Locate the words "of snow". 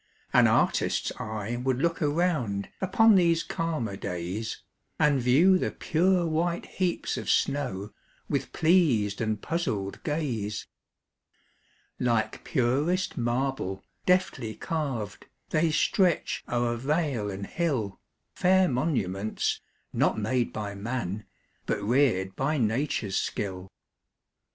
7.17-7.91